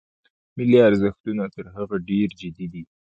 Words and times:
ملي 0.57 0.79
ارزښتونه 0.89 1.43
تر 1.55 1.65
هغه 1.75 1.95
ډېر 2.09 2.27
جدي 2.39 2.67
دي. 2.73 2.83